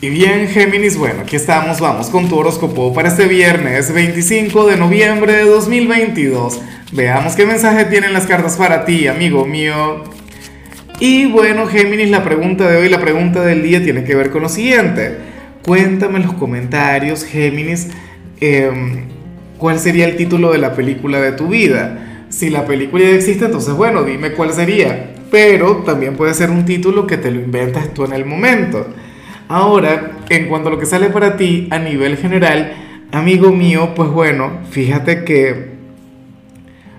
[0.00, 4.76] Y bien, Géminis, bueno, aquí estamos, vamos con tu horóscopo para este viernes 25 de
[4.76, 6.60] noviembre de 2022.
[6.92, 10.04] Veamos qué mensaje tienen las cartas para ti, amigo mío.
[11.00, 14.42] Y bueno, Géminis, la pregunta de hoy, la pregunta del día tiene que ver con
[14.42, 15.18] lo siguiente.
[15.64, 17.88] Cuéntame en los comentarios, Géminis,
[18.40, 19.06] em,
[19.58, 22.24] cuál sería el título de la película de tu vida.
[22.28, 25.14] Si la película ya existe, entonces bueno, dime cuál sería.
[25.32, 28.86] Pero también puede ser un título que te lo inventas tú en el momento.
[29.48, 32.74] Ahora, en cuanto a lo que sale para ti a nivel general,
[33.12, 35.78] amigo mío, pues bueno, fíjate que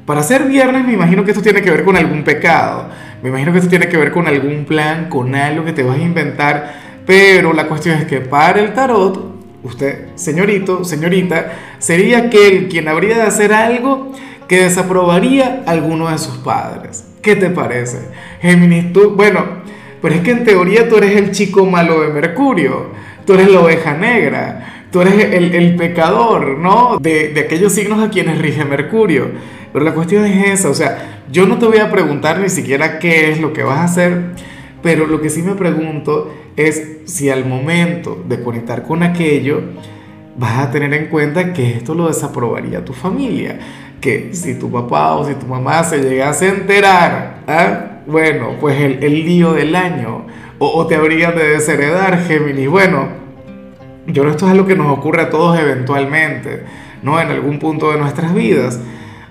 [0.06, 2.90] para ser viernes me imagino que esto tiene que ver con algún pecado,
[3.22, 5.98] me imagino que esto tiene que ver con algún plan, con algo que te vas
[6.00, 6.74] a inventar,
[7.06, 13.18] pero la cuestión es que para el tarot, usted, señorito, señorita, sería aquel quien habría
[13.18, 14.12] de hacer algo
[14.48, 17.06] que desaprobaría a alguno de sus padres.
[17.22, 18.00] ¿Qué te parece?
[18.42, 19.60] Géminis, tú, bueno,
[20.02, 22.92] pero es que en teoría tú eres el chico malo de Mercurio,
[23.26, 26.98] tú eres la oveja negra, tú eres el, el pecador, ¿no?
[27.00, 29.28] De, de, aquellos signos a quienes rige Mercurio.
[29.72, 32.98] Pero la cuestión es esa, o sea, yo no te voy a preguntar ni siquiera
[32.98, 34.22] qué es lo que vas a hacer,
[34.82, 39.62] pero lo que sí me pregunto es si al momento de conectar con aquello,
[40.38, 43.60] vas a tener en cuenta que esto lo desaprobaría tu familia,
[44.02, 47.89] que si tu papá o si tu mamá se llegase a enterar, ¿eh?
[48.10, 50.26] Bueno, pues el, el lío del año.
[50.58, 52.68] O, te habrían de desheredar, Géminis.
[52.68, 53.08] Bueno,
[54.08, 56.64] yo creo que esto es algo que nos ocurre a todos eventualmente,
[57.04, 57.22] ¿no?
[57.22, 58.80] En algún punto de nuestras vidas.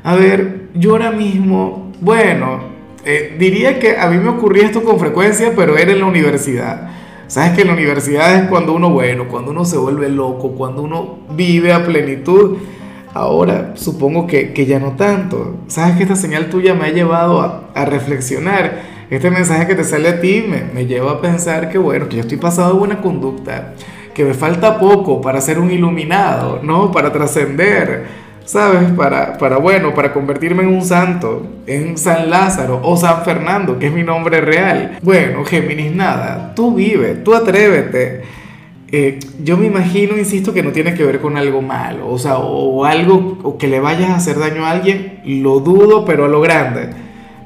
[0.05, 2.61] A ver, yo ahora mismo, bueno,
[3.05, 6.89] eh, diría que a mí me ocurría esto con frecuencia, pero era en la universidad.
[7.27, 10.83] Sabes que en la universidad es cuando uno, bueno, cuando uno se vuelve loco, cuando
[10.83, 12.59] uno vive a plenitud
[13.15, 15.57] Ahora supongo que, que, ya no tanto.
[15.67, 18.99] Sabes que esta señal tuya me ha llevado a, a reflexionar.
[19.11, 22.17] Este mensaje que te sale a ti me, me, lleva a pensar que bueno, que
[22.17, 23.73] yo estoy pasado de buena conducta,
[24.15, 26.93] que me falta poco para ser un iluminado, ¿no?
[26.93, 28.05] Para trascender,
[28.45, 28.91] ¿sabes?
[28.91, 33.87] Para, para, bueno, para convertirme en un santo, en San Lázaro o San Fernando, que
[33.87, 34.99] es mi nombre real.
[35.01, 38.23] Bueno, Géminis, nada, tú vive, tú atrévete
[38.91, 42.39] eh, yo me imagino, insisto, que no tiene que ver con algo malo, o sea,
[42.39, 46.29] o, algo o que le vayas a hacer daño a alguien, lo dudo, pero a
[46.29, 46.89] lo grande.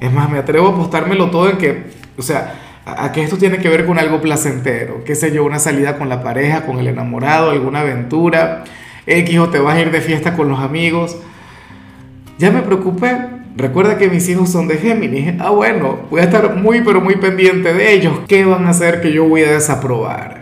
[0.00, 1.82] Es más, me atrevo a apostármelo todo en que,
[2.16, 2.54] o sea,
[2.86, 6.08] a, que esto tiene que ver con algo placentero, qué sé yo, una salida con
[6.08, 8.62] la pareja, con el enamorado, alguna aventura,
[9.06, 11.16] X o te vas a ir de fiesta con los amigos.
[12.38, 13.16] Ya me preocupé,
[13.56, 15.34] recuerda que mis hijos son de Géminis.
[15.41, 18.20] Ah, bueno, voy a estar muy, pero muy pendiente de ellos.
[18.28, 20.41] ¿Qué van a hacer que yo voy a desaprobar?